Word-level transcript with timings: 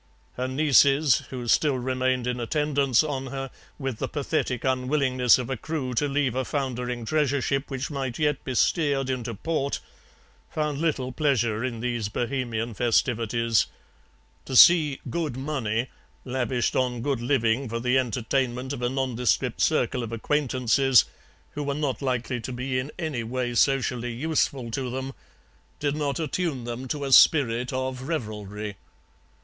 Her 0.33 0.47
nieces, 0.47 1.17
who 1.29 1.47
still 1.47 1.77
remained 1.77 2.25
in 2.25 2.39
attendance 2.39 3.03
on 3.03 3.27
her, 3.27 3.51
with 3.77 3.99
the 3.99 4.07
pathetic 4.07 4.63
unwillingness 4.63 5.37
of 5.37 5.47
a 5.51 5.55
crew 5.57 5.93
to 5.93 6.07
leave 6.07 6.33
a 6.33 6.43
foundering 6.43 7.05
treasure 7.05 7.39
ship 7.39 7.69
which 7.69 7.91
might 7.91 8.17
yet 8.17 8.43
be 8.43 8.55
steered 8.55 9.11
into 9.11 9.35
port, 9.35 9.79
found 10.49 10.79
little 10.79 11.11
pleasure 11.11 11.63
in 11.63 11.81
these 11.81 12.09
Bohemian 12.09 12.73
festivities; 12.73 13.67
to 14.45 14.55
see 14.55 14.99
'good 15.07 15.37
money' 15.37 15.89
lavished 16.25 16.75
on 16.75 17.03
good 17.03 17.21
living 17.21 17.69
for 17.69 17.79
the 17.79 17.99
entertainment 17.99 18.73
of 18.73 18.81
a 18.81 18.89
nondescript 18.89 19.61
circle 19.61 20.01
of 20.01 20.11
acquaintances 20.11 21.05
who 21.51 21.61
were 21.61 21.75
not 21.75 22.01
likely 22.01 22.41
to 22.41 22.51
be 22.51 22.79
in 22.79 22.91
any 22.97 23.21
way 23.23 23.53
socially 23.53 24.11
useful 24.13 24.71
to 24.71 24.89
them, 24.89 25.13
did 25.79 25.95
not 25.95 26.19
attune 26.19 26.63
them 26.63 26.87
to 26.87 27.05
a 27.05 27.11
spirit 27.11 27.71
of 27.71 28.01
revelry. 28.07 28.77